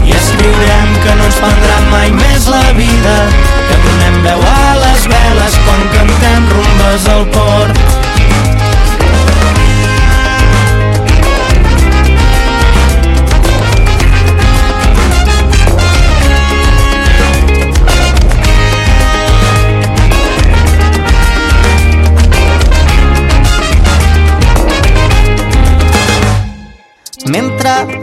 I 0.08 0.16
escriurem 0.22 0.98
que 1.04 1.20
no 1.20 1.28
ens 1.28 1.44
prendrà 1.44 1.84
mai 1.92 2.16
més 2.16 2.48
la 2.56 2.64
vida, 2.80 3.20
que 3.68 3.84
donem 3.84 4.20
veu 4.30 4.50
a 4.56 4.76
les 4.86 5.08
veles 5.18 5.64
quan 5.68 5.88
cantem 5.98 6.52
rumbes 6.56 7.12
al 7.18 7.28
port. 7.36 8.07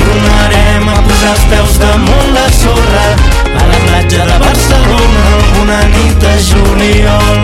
Tornarem 0.00 0.88
a 0.92 0.98
posar 1.06 1.32
els 1.34 1.44
peus 1.52 1.78
damunt 1.82 2.30
la 2.34 2.46
sorra 2.60 3.06
a 3.54 3.66
la 3.70 3.80
platja 3.86 4.26
de 4.30 4.38
Barcelona 4.44 5.24
alguna 5.38 5.80
nit 5.94 6.18
de 6.18 6.34
juliol. 6.48 7.40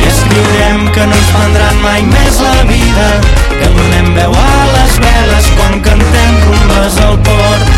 I 0.00 0.08
escriurem 0.08 0.88
que 0.94 1.06
no 1.06 1.18
ens 1.18 1.30
prendran 1.34 1.82
mai 1.84 2.02
més 2.08 2.40
la 2.40 2.62
vida, 2.70 3.08
que 3.50 3.68
donem 3.76 4.10
veu 4.16 4.32
a 4.32 4.56
les 4.76 4.98
veles 5.04 5.52
quan 5.58 5.78
cantem 5.84 6.40
rumbes 6.46 6.98
al 7.04 7.18
port. 7.28 7.70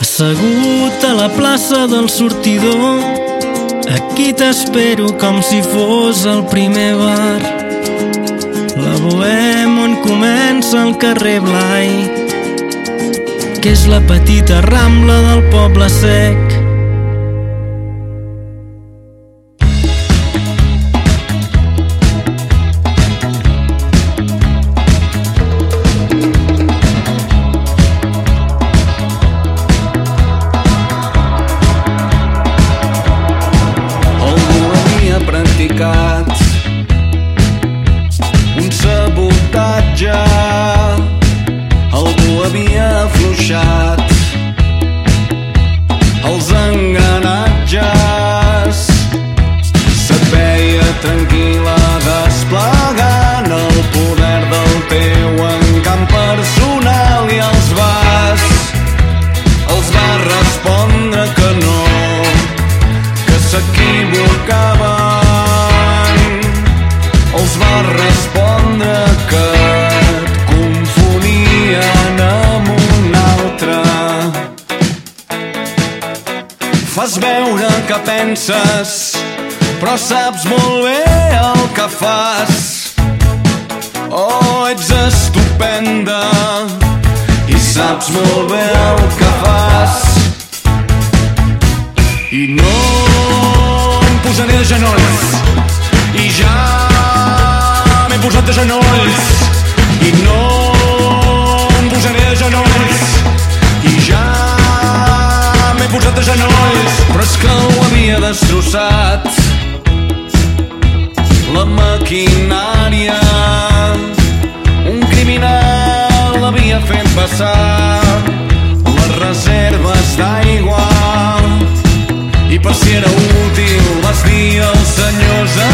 Assegut 0.00 1.04
a 1.04 1.14
la 1.14 1.28
plaça 1.28 1.86
del 1.90 2.08
sortidor, 2.08 3.02
aquí 3.94 4.32
t'espero 4.32 5.12
com 5.20 5.42
si 5.42 5.62
fos 5.62 6.24
el 6.26 6.44
primer 6.50 6.94
bar. 6.98 7.67
La 8.78 8.94
bohem 9.02 9.78
on 9.82 9.96
comença 10.04 10.84
el 10.84 10.94
carrer 11.02 11.38
Blai, 11.42 11.90
que 13.62 13.74
és 13.74 13.86
la 13.90 14.00
petita 14.06 14.60
rambla 14.68 15.18
del 15.30 15.44
poble 15.54 15.90
sec. 15.90 16.57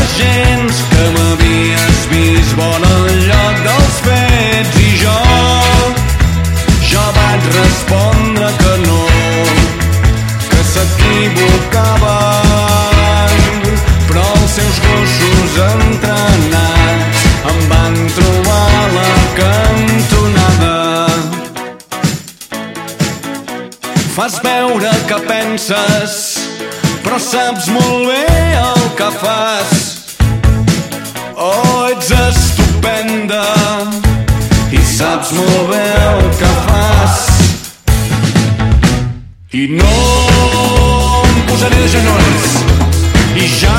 Agents 0.05 0.76
que 0.90 1.05
m'havies 1.14 1.98
vist 2.11 2.52
bona 2.59 2.90
al 3.00 3.12
lloc 3.28 3.57
dels 3.66 3.96
fets. 4.07 4.74
I 4.80 4.82
jo 5.02 5.20
jo 6.90 7.05
vaig 7.18 7.42
respondre 7.57 8.48
que 8.61 8.74
no 8.86 9.02
que 10.50 10.61
s'equivocaven. 10.72 13.32
Però 14.09 14.28
seus 14.57 14.76
gossos 14.86 15.52
entrenats 15.70 17.18
em 17.52 17.61
van 17.72 17.94
trobar 18.18 18.68
a 18.82 18.84
la 18.98 19.14
cantonada. 19.40 20.76
Fas 24.14 24.34
veure 24.44 24.92
que 25.09 25.18
penses, 25.26 26.12
però 27.02 27.18
saps 27.18 27.66
molt 27.74 28.02
bé 28.12 28.26
el 28.61 28.82
que 29.00 29.11
fas. 29.18 29.93
Saps 34.95 35.32
molt 35.32 35.70
bé 35.70 35.82
el 36.09 36.28
que 36.38 36.51
fas. 36.66 37.14
I 39.51 39.64
no 39.70 39.95
em 41.30 41.40
posaré 41.49 41.80
de 41.82 41.88
genolls. 41.95 42.47
I 43.34 43.49
ja 43.59 43.74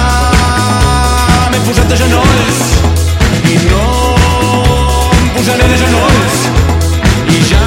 m'he 1.53 1.63
posat 1.70 1.88
de 1.93 2.01
genolls. 2.03 2.59
I 3.53 3.55
no 3.70 3.88
em 5.22 5.32
posaré 5.38 5.72
de 5.72 5.80
genolls. 5.86 6.38
I 7.38 7.41
ja 7.53 7.66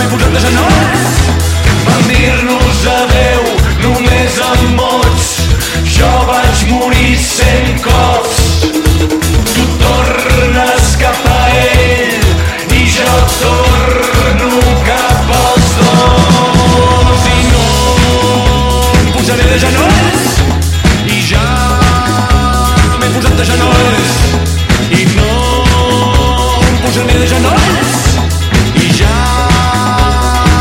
m'he 0.00 0.10
posat 0.16 0.32
de 0.38 0.44
genolls. 0.48 1.22
Van 1.84 2.04
dir-nos 2.08 2.61
jo 26.94 27.04
m'he 27.04 27.14
de 27.18 27.26
genolls 27.26 27.92
i 28.76 28.88
ja 28.98 29.18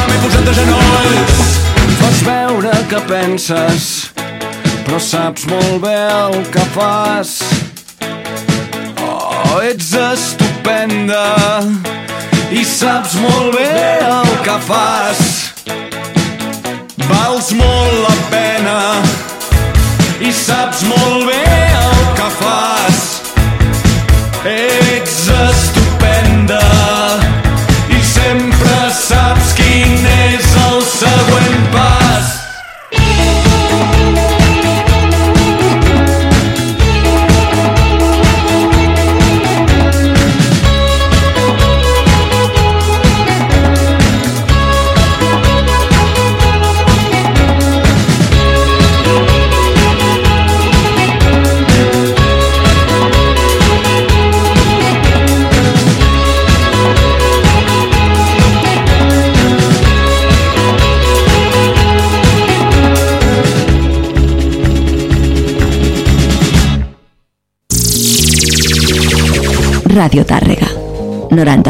m'he 0.08 0.18
posat 0.24 0.46
de 0.48 0.54
genolls. 0.56 1.40
Em 1.82 1.96
fas 2.00 2.22
veure 2.28 2.72
que 2.92 3.02
penses, 3.10 3.88
però 4.86 5.00
saps 5.04 5.48
molt 5.52 5.82
bé 5.84 5.96
el 6.08 6.38
que 6.54 6.64
fas. 6.76 7.34
Oh, 9.04 9.60
ets 9.60 9.92
estupenda 10.00 11.26
i 12.52 12.64
saps 12.68 13.18
molt 13.26 13.58
bé 13.58 13.72
el 14.08 14.32
que 14.46 14.60
fas. 14.70 15.26
Vals 17.10 17.52
molt 17.60 17.98
la 18.06 18.16
pena 18.32 18.78
i 20.22 20.32
saps 20.32 20.86
molt 20.88 21.28
bé 21.28 21.44
el 21.82 22.06
que 22.20 22.32
fas. 22.40 23.04
Ets 24.46 25.20
estupenda 25.28 25.61
the 26.52 27.01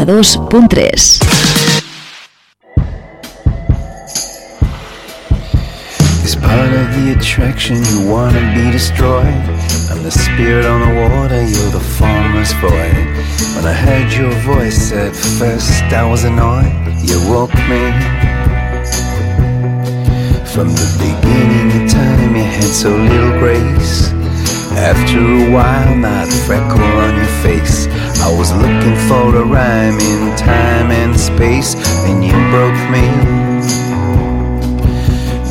92.3. 0.02 0.94
Is 6.24 6.34
part 6.34 6.72
of 6.72 6.86
the 6.96 7.14
attraction 7.16 7.76
you 7.76 8.10
wanna 8.10 8.40
be 8.52 8.72
destroyed? 8.72 9.22
I'm 9.92 10.02
the 10.02 10.10
spirit 10.10 10.66
on 10.66 10.80
the 10.80 10.92
water, 11.02 11.46
you're 11.46 11.70
the 11.70 11.78
formless 11.78 12.52
void. 12.54 12.96
When 13.54 13.64
I 13.64 13.72
heard 13.72 14.12
your 14.12 14.32
voice 14.42 14.90
at 14.90 15.14
first, 15.14 15.84
I 15.92 16.04
was 16.10 16.24
annoyed. 16.24 16.72
You 16.98 17.20
woke 17.30 17.54
me. 17.70 17.92
From 20.52 20.70
the 20.74 20.88
beginning 20.98 21.84
of 21.84 21.90
time, 21.92 22.34
you 22.34 22.42
had 22.42 22.64
so 22.64 22.90
little 22.90 23.38
grace. 23.38 24.10
After 24.72 25.20
a 25.20 25.50
while, 25.52 25.94
not 25.94 26.26
a 26.26 26.32
freckle 26.44 26.82
on 26.82 27.14
your 27.14 27.32
face. 27.44 27.86
I 28.22 28.30
was 28.38 28.52
looking 28.54 28.96
for 29.08 29.34
a 29.34 29.44
rhyme 29.44 29.98
in 29.98 30.36
time 30.36 30.92
and 30.92 31.18
space, 31.18 31.74
and 32.06 32.22
you 32.24 32.30
broke 32.54 32.78
me. 32.94 33.02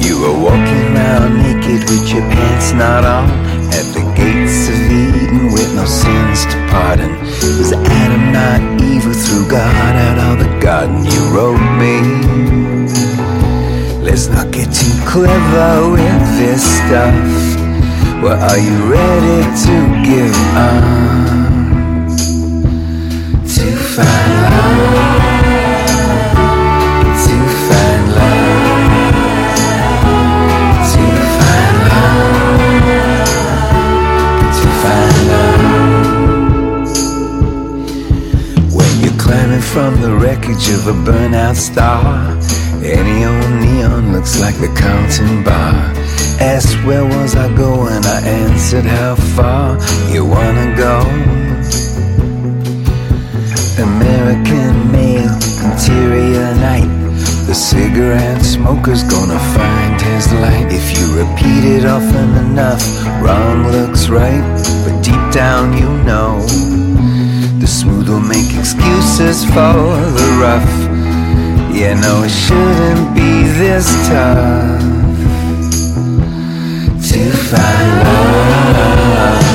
You 0.07 0.21
were 0.23 0.39
walking 0.39 0.95
around 0.95 1.35
naked 1.43 1.83
with 1.89 2.07
your 2.13 2.23
pants 2.31 2.71
not 2.71 3.03
on 3.03 3.29
at 3.75 3.83
the 3.91 4.03
gates 4.15 4.69
of 4.71 4.79
Eden 4.87 5.51
with 5.51 5.75
no 5.75 5.83
sins 5.83 6.45
to 6.45 6.57
pardon. 6.71 7.11
Was 7.59 7.73
Adam 7.73 8.31
not 8.31 8.61
evil 8.81 9.13
through 9.13 9.49
God 9.51 9.95
out 10.07 10.19
of 10.31 10.39
the 10.39 10.59
garden? 10.61 11.03
You 11.03 11.21
wrote 11.35 11.59
me. 11.75 11.99
Let's 14.01 14.29
not 14.29 14.49
get 14.51 14.71
too 14.73 14.95
clever 15.05 15.91
with 15.91 16.23
this 16.39 16.63
stuff. 16.63 17.19
Well, 18.23 18.39
are 18.39 18.57
you 18.57 18.77
ready 18.89 19.43
to 19.65 19.75
give 20.07 20.35
up? 20.55 21.50
From 39.71 40.01
the 40.01 40.13
wreckage 40.13 40.69
of 40.69 40.85
a 40.87 40.91
burnout 41.09 41.55
star, 41.55 42.37
any 42.83 43.23
old 43.23 43.61
neon 43.61 44.11
looks 44.11 44.37
like 44.41 44.55
the 44.55 44.67
counting 44.75 45.43
bar. 45.45 45.73
Asked 46.41 46.83
where 46.83 47.05
was 47.05 47.37
I 47.37 47.47
going, 47.55 48.03
I 48.05 48.19
answered 48.27 48.83
how 48.83 49.15
far? 49.15 49.77
You 50.11 50.25
wanna 50.25 50.75
go. 50.75 51.40
American 53.79 54.91
male, 54.91 55.33
interior 55.63 56.53
night. 56.55 56.89
The 57.47 57.55
cigarette 57.55 58.41
smoker's 58.43 59.03
gonna 59.03 59.39
find 59.55 60.01
his 60.01 60.31
light. 60.33 60.67
If 60.71 60.97
you 60.97 61.05
repeat 61.17 61.63
it 61.63 61.85
often 61.85 62.29
enough, 62.45 62.83
wrong 63.21 63.71
looks 63.71 64.09
right. 64.09 64.43
But 64.83 65.01
deep 65.03 65.23
down 65.33 65.77
you 65.77 65.89
know, 66.03 66.41
the 67.59 67.67
smooth 67.67 68.09
will 68.09 68.19
make 68.19 68.53
excuses 68.57 69.45
for 69.45 69.73
the 70.17 70.37
rough. 70.39 70.71
Yeah, 71.73 71.93
no, 71.99 72.23
it 72.23 72.29
shouldn't 72.29 73.15
be 73.15 73.43
this 73.57 73.87
tough 74.07 74.81
to 77.09 77.31
find 77.49 77.91
love, 79.15 79.50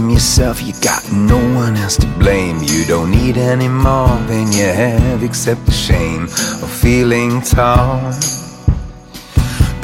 them 0.00 0.10
yourself, 0.10 0.62
you 0.62 0.72
got 0.80 1.02
no 1.12 1.38
one 1.54 1.76
else 1.76 1.96
to 1.96 2.06
blame. 2.18 2.58
You 2.62 2.84
don't 2.86 3.10
need 3.10 3.36
any 3.36 3.68
more 3.68 4.16
than 4.30 4.50
you 4.52 4.64
have, 4.64 5.22
except 5.22 5.66
the 5.66 5.72
shame 5.72 6.24
of 6.24 6.70
feeling 6.70 7.42
torn. 7.42 8.14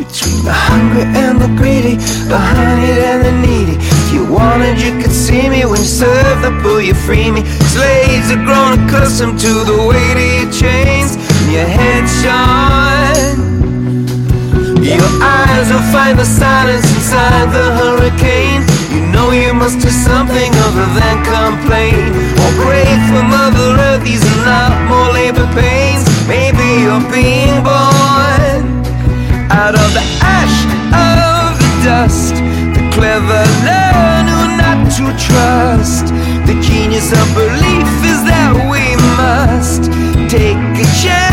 Between 0.00 0.40
the 0.48 0.56
hungry 0.68 1.04
and 1.24 1.36
the 1.40 1.48
greedy, 1.60 1.96
the 2.32 2.38
honeyed 2.38 2.98
and 3.12 3.20
the 3.26 3.32
needy. 3.44 3.76
If 3.78 4.12
you 4.14 4.22
wanted, 4.32 4.80
you 4.80 4.92
could 5.00 5.12
see 5.12 5.48
me 5.48 5.64
when 5.64 5.80
you 5.80 5.92
serve 6.02 6.40
the 6.40 6.52
poor, 6.62 6.80
you 6.80 6.94
free 6.94 7.30
me. 7.30 7.44
Slaves 7.74 8.30
are 8.30 8.42
grown 8.48 8.72
accustomed 8.80 9.38
to 9.40 9.52
the 9.70 9.76
weight 9.88 10.16
of 10.16 10.28
your 10.40 10.52
chains, 10.62 11.16
and 11.16 11.52
your 11.52 11.68
head 11.78 12.04
shine. 12.22 13.38
Your 14.82 15.10
eyes 15.20 15.68
will 15.72 15.86
find 15.92 16.18
the 16.18 16.24
silence 16.24 16.86
inside 16.94 17.48
the 17.52 17.66
hurricane. 17.78 18.75
You 18.96 19.04
know 19.12 19.30
you 19.30 19.52
must 19.52 19.80
do 19.80 19.90
something 19.90 20.50
other 20.66 20.88
than 20.96 21.16
complain. 21.28 22.08
Or 22.40 22.50
pray 22.64 22.88
for 23.12 23.22
Mother 23.28 23.76
Earth, 23.76 24.02
these 24.02 24.24
are 24.24 24.44
not 24.48 24.72
more 24.88 25.12
labor 25.12 25.44
pains. 25.52 26.02
Maybe 26.26 26.64
you're 26.80 27.04
being 27.12 27.60
born 27.60 28.62
out 29.52 29.74
of 29.76 29.88
the 29.92 30.04
ash 30.24 30.58
of 30.96 31.60
the 31.60 31.70
dust. 31.84 32.36
The 32.72 32.82
clever 32.96 33.44
learn 33.68 34.24
who 34.32 34.56
not 34.56 34.80
to 34.96 35.04
trust. 35.28 36.06
The 36.48 36.56
genius 36.64 37.12
of 37.12 37.26
belief 37.36 37.90
is 38.00 38.24
that 38.24 38.52
we 38.72 38.96
must 39.20 39.92
take 40.32 40.56
a 40.56 40.86
chance 41.04 41.25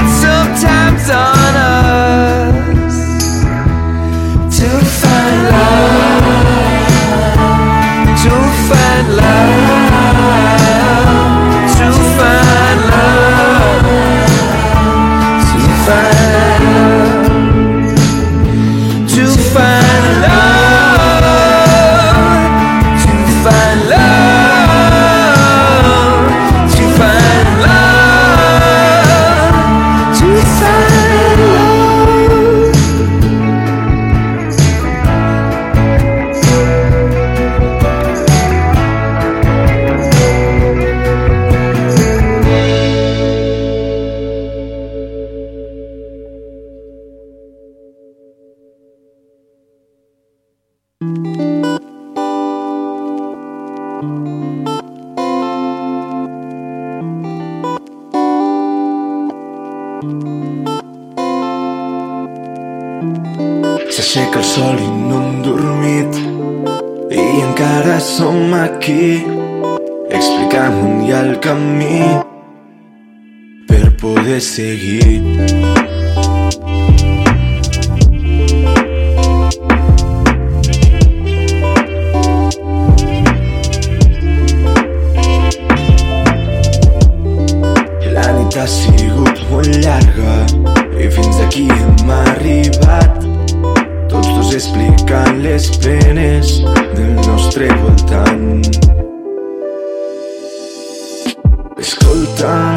Escolta, 101.78 102.74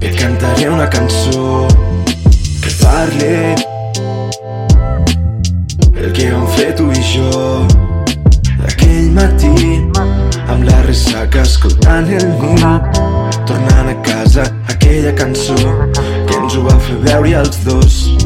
et 0.00 0.14
cantaré 0.16 0.68
una 0.68 0.86
cançó 0.88 1.66
que 2.62 2.70
parli 2.82 3.54
el 5.96 6.12
que 6.12 6.28
hem 6.30 6.46
fet 6.56 6.76
tu 6.78 6.90
i 6.92 7.02
jo 7.10 7.28
aquell 8.68 9.10
matí 9.18 9.54
amb 10.46 10.62
la 10.68 10.82
ressaca 10.86 11.42
escoltant 11.42 12.12
el 12.20 12.28
llum 12.42 12.62
tornant 13.48 13.90
a 13.94 13.96
casa 14.10 14.46
aquella 14.68 15.14
cançó 15.18 15.58
que 15.96 16.38
ens 16.38 16.56
ho 16.56 16.68
va 16.68 16.78
fer 16.86 17.00
veure 17.08 17.34
els 17.40 17.64
dos. 17.64 18.23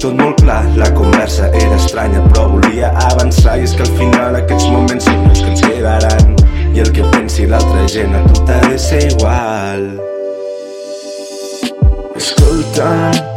Tot 0.00 0.14
molt 0.16 0.38
clar, 0.40 0.62
la 0.80 0.86
conversa 0.96 1.50
era 1.52 1.76
estranya 1.76 2.22
però 2.30 2.46
volia 2.54 2.88
avançar. 3.10 3.58
I 3.60 3.66
és 3.68 3.74
que 3.76 3.84
al 3.84 3.92
final 3.98 4.38
aquests 4.38 4.70
moments 4.72 5.04
són 5.04 5.26
els 5.28 5.42
que 5.44 5.50
ens 5.52 5.64
quedaran. 5.66 6.30
I 6.72 6.80
el 6.80 6.92
que 6.96 7.04
pensi 7.12 7.48
l'altra 7.50 7.84
gent 7.92 8.16
a 8.16 8.22
tu 8.30 8.46
t'ha 8.48 8.62
de 8.64 8.78
ser 8.80 9.02
igual. 9.10 9.90
Escolta'm 12.16 13.29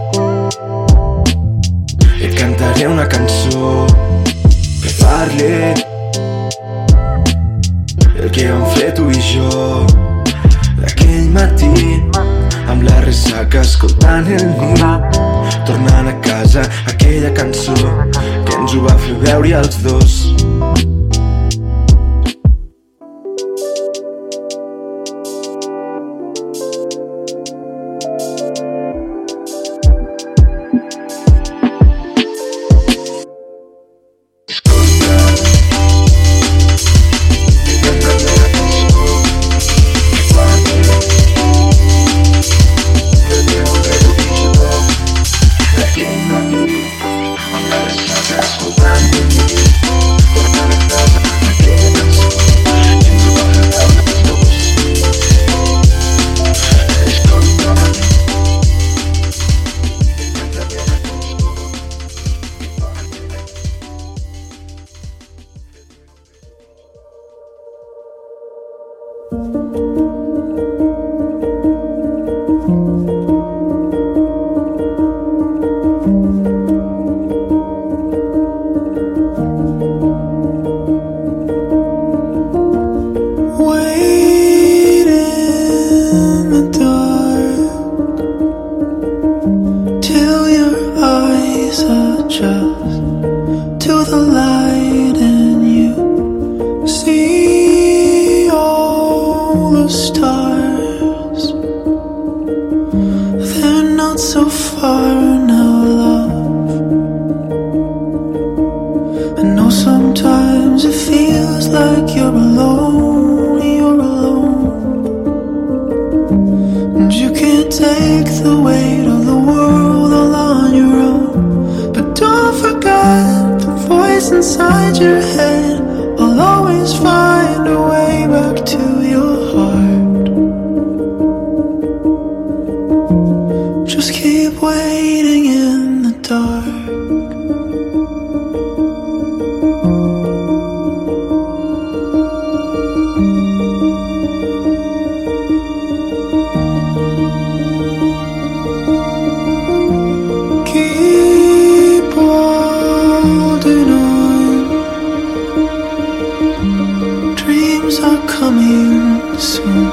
coming 158.63 159.39
soon. 159.39 159.91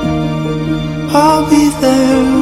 I'll 1.13 1.49
be 1.51 1.69
there. 1.81 2.40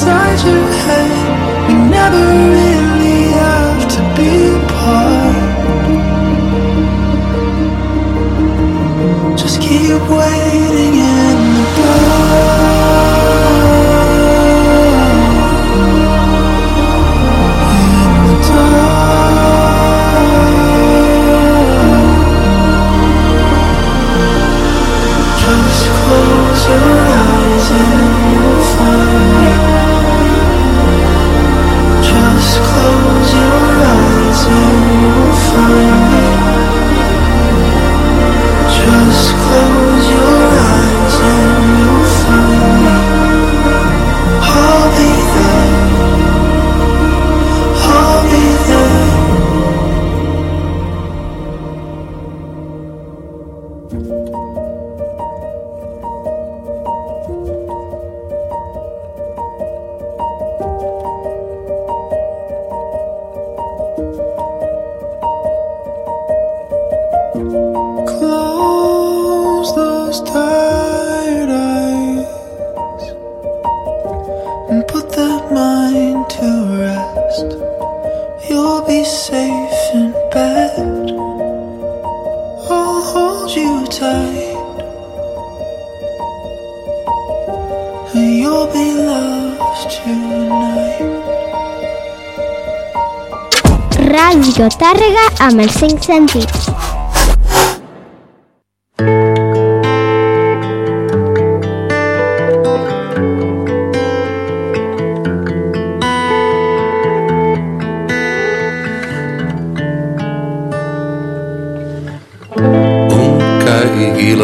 inside 0.00 0.46
your 0.46 0.66
head. 0.72 1.70
You 1.70 1.78
never. 1.90 2.59
Bed. 80.32 81.10
I'll 82.70 83.02
hold 83.12 83.50
you 83.56 83.86
tight. 83.86 84.56
And 88.14 88.38
you'll 88.38 88.66
be 88.72 88.86
loved 88.94 89.90
tonight. 89.90 91.06
Ràdio 94.10 94.66
Tàrrega 94.80 95.26
amb 95.46 95.66
els 95.66 95.78
cinc 95.78 96.02
sentits. 96.02 96.69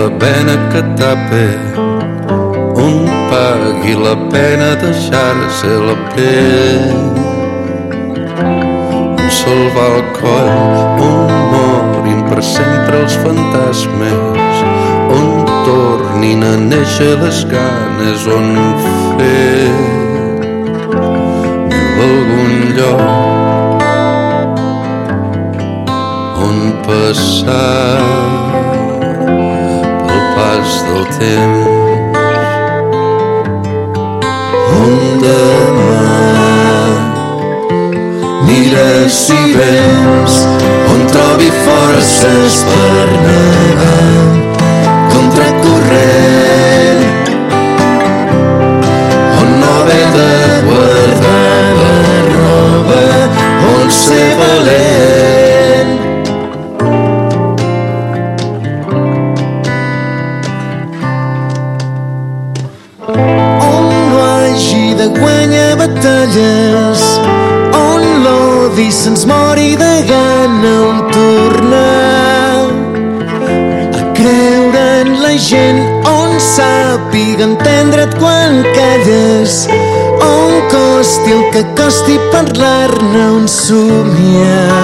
La 0.06 0.18
pena 0.18 0.54
que 0.70 0.82
tape 0.98 1.46
on 2.84 3.06
pagui 3.30 3.94
la 4.06 4.14
pena 4.30 4.68
deixar-se 4.82 5.72
la 5.86 5.96
pell. 6.14 6.92
On 9.18 9.30
salvar 9.38 9.90
el 9.98 10.04
coll 10.18 10.52
on 11.08 11.32
morin 11.52 12.20
per 12.28 12.42
sempre 12.56 12.94
els 13.02 13.16
fantasmes 13.24 14.54
on 15.16 15.26
tornin 15.66 16.40
a 16.52 16.54
néixer 16.70 17.14
les 17.24 17.38
ganes 17.54 18.28
on 18.38 18.48
fer 19.18 19.70
algun 22.06 22.54
lloc 22.78 23.82
on 26.46 26.56
passar 26.86 28.55
pas 30.56 30.84
del 30.88 31.04
temps. 31.18 31.66
On 34.80 34.94
demà 35.24 36.04
mira 38.48 39.08
si 39.08 39.40
vens 39.58 40.34
on 40.92 41.00
trobi 41.14 41.50
forces 41.66 42.54
per 42.70 43.06
negar 43.26 44.16
contra 45.12 45.48
corrent 45.64 47.02
on 49.40 49.48
no 49.60 49.70
haver 49.80 50.06
de 50.16 50.32
guardar 50.68 51.64
la 51.82 51.98
roba 52.32 53.04
on 53.74 53.90
ser 54.02 54.35
se'ns 69.06 69.24
mori 69.24 69.76
de 69.76 69.94
gana, 70.10 70.72
on 70.90 70.98
tornar 71.14 72.56
a 74.00 74.02
creure 74.18 74.86
en 75.02 75.10
la 75.22 75.34
gent, 75.48 75.78
on 76.10 76.32
sàpiga 76.42 77.44
entendre't 77.46 78.16
quan 78.18 78.64
calles, 78.74 79.68
on 80.32 80.58
costi 80.74 81.36
el 81.36 81.44
que 81.54 81.62
costi 81.78 82.18
parlar-ne, 82.32 83.22
on 83.36 83.46
somiar. 83.46 84.74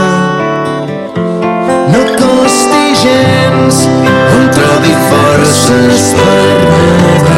No 1.91 2.03
costi 2.23 2.87
gens, 3.03 3.85
on 4.37 4.49
trobi 4.55 4.95
forces 5.11 6.09
per 6.23 6.49
nedar 6.71 7.32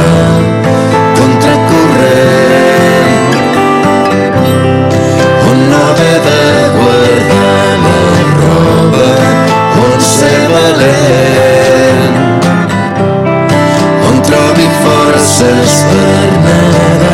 suspenderá. 15.38 17.13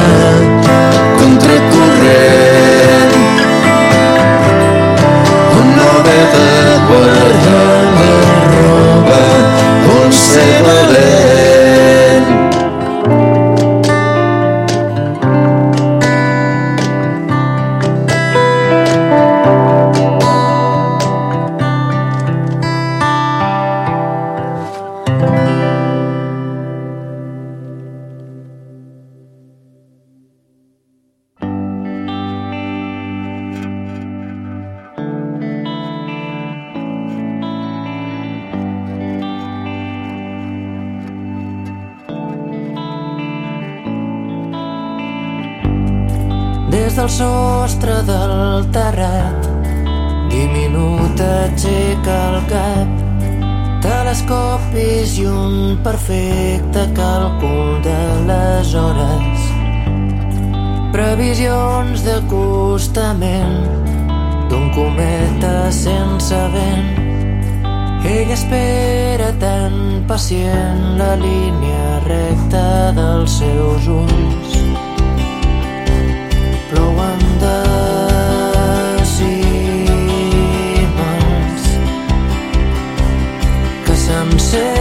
say 84.41 84.80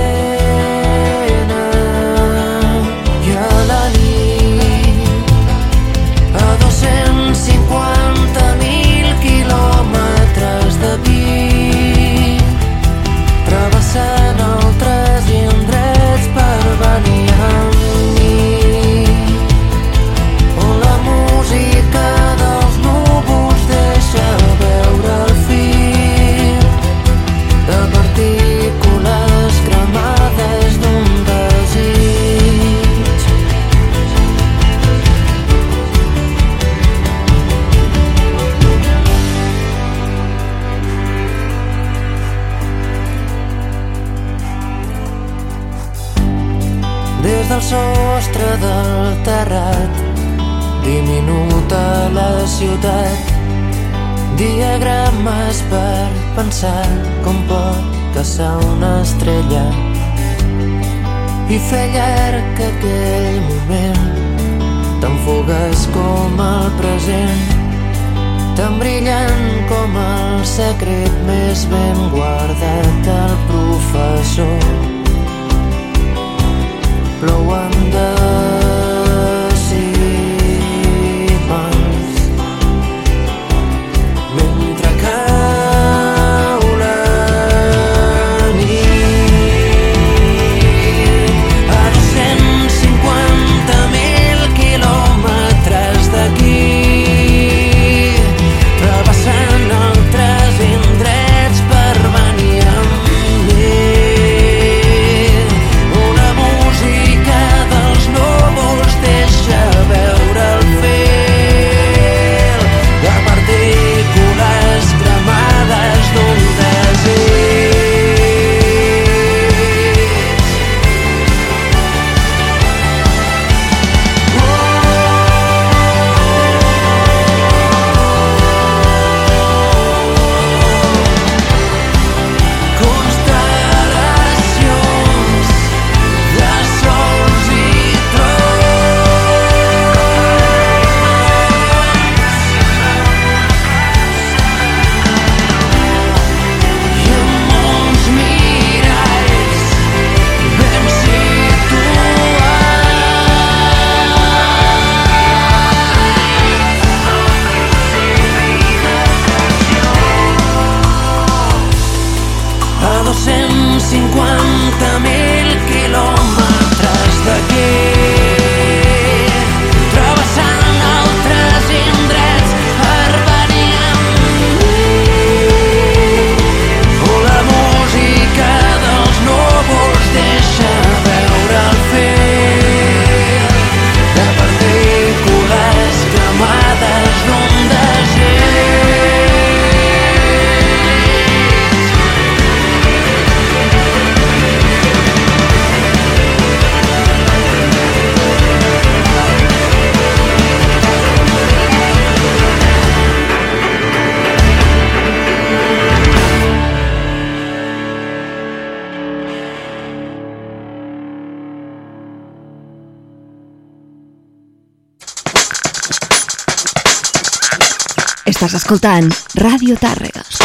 escoltant 218.70 219.10
Ràdio 219.42 219.74
Tàrrega. 219.82 220.39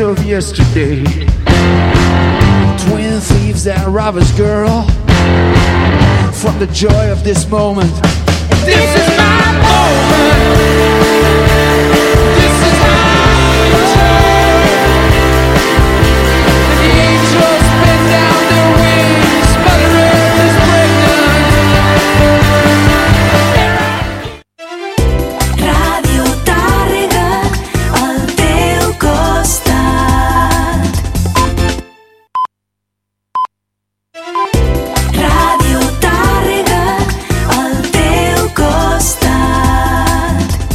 Of 0.00 0.24
yesterday. 0.24 1.02
Twin 2.86 3.20
thieves 3.20 3.64
that 3.64 3.84
rob 3.88 4.16
us, 4.16 4.30
girl, 4.36 4.82
from 6.32 6.58
the 6.60 6.68
joy 6.72 7.10
of 7.10 7.24
this 7.24 7.48
moment. 7.50 7.92
This 8.64 8.78
is 8.78 9.17